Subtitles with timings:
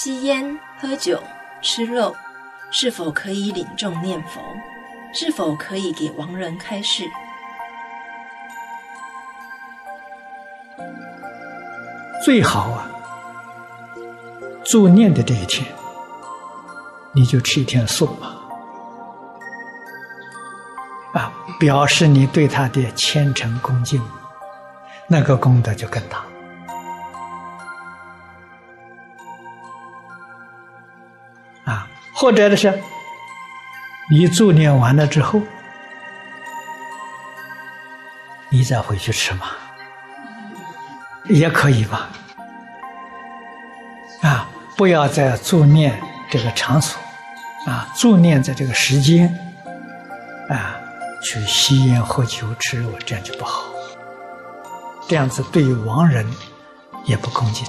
[0.00, 1.20] 吸烟、喝酒、
[1.60, 2.14] 吃肉，
[2.70, 4.40] 是否可以领众念佛？
[5.12, 7.02] 是否可以给亡人开示？
[12.24, 12.88] 最好啊，
[14.64, 15.66] 助念的这一天，
[17.12, 18.36] 你就吃一天素嘛，
[21.12, 24.00] 啊，表示你对他的虔诚恭敬，
[25.08, 26.24] 那个功德就更大。
[31.68, 32.82] 啊，或者的是，
[34.10, 35.42] 你助念完了之后，
[38.48, 39.48] 你再回去吃嘛，
[41.26, 42.08] 也可以吧？
[44.22, 46.00] 啊，不要在助念
[46.30, 46.98] 这个场所。
[47.66, 49.28] 啊，助念在这个时间，
[50.48, 50.76] 啊，
[51.22, 53.64] 去吸烟、喝酒、吃肉，这样就不好。
[55.06, 56.26] 这样子对于亡人
[57.04, 57.66] 也不恭敬。